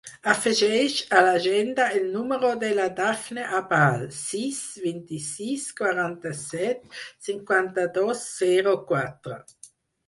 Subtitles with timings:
[0.31, 9.41] Afegeix a l'agenda el número de la Dafne Abal: sis, vint-i-sis, quaranta-set, cinquanta-dos, zero, quatre.